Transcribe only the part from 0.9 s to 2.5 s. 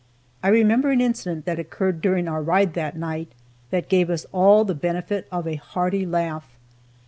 incident that occurred during our